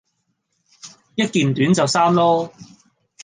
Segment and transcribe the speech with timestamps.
[1.13, 2.51] 一件短袖衫囉